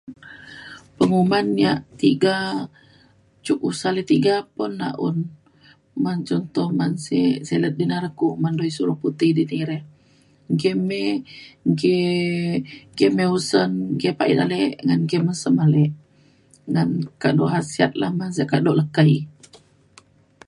Penguman 0.97 1.47
yak 1.63 1.79
tiga 2.01 2.35
cuk 3.45 3.59
usa 3.69 3.87
le 3.95 4.01
tiga 4.11 4.35
pun 4.55 4.71
laun. 4.81 5.17
Men 6.03 6.17
contoh 6.29 6.67
men 6.79 6.93
sek 7.05 7.33
salad 7.49 7.73
di 7.79 7.85
na 7.87 7.97
re 8.03 8.09
ku 8.19 8.27
men 8.43 8.55
isiu 8.69 8.81
urang 8.83 9.01
putih 9.03 9.31
di 9.37 9.43
di 9.51 9.59
re. 9.69 9.79
Enggi 10.49 10.71
me 10.89 11.03
enggi 11.67 13.07
me 13.17 13.23
usen 13.37 13.69
enggi 13.91 14.09
pa 14.17 14.23
ida 14.31 14.43
le 14.51 14.59
enggin 14.95 15.23
mesep 15.27 15.55
ale 15.65 15.85
ngan 16.73 16.89
kado 17.21 17.43
khasiat 17.51 17.91
lah 18.01 18.11
men 18.19 18.31
sek 18.37 18.49
kado 18.53 18.71
lekei 18.79 19.13